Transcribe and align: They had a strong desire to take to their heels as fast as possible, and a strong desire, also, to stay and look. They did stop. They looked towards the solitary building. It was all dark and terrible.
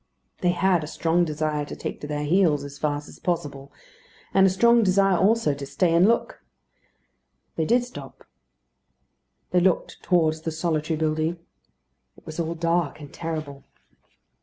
They 0.39 0.49
had 0.49 0.83
a 0.83 0.87
strong 0.87 1.25
desire 1.25 1.63
to 1.63 1.75
take 1.75 2.01
to 2.01 2.07
their 2.07 2.23
heels 2.23 2.63
as 2.63 2.79
fast 2.79 3.07
as 3.07 3.19
possible, 3.19 3.71
and 4.33 4.47
a 4.47 4.49
strong 4.49 4.81
desire, 4.81 5.15
also, 5.19 5.53
to 5.53 5.63
stay 5.67 5.93
and 5.93 6.07
look. 6.07 6.43
They 7.55 7.65
did 7.65 7.83
stop. 7.83 8.23
They 9.51 9.59
looked 9.59 10.01
towards 10.01 10.41
the 10.41 10.49
solitary 10.51 10.97
building. 10.97 11.37
It 12.17 12.25
was 12.25 12.39
all 12.39 12.55
dark 12.55 12.99
and 12.99 13.13
terrible. 13.13 13.63